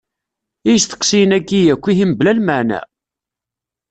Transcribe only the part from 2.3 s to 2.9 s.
lmaɛna?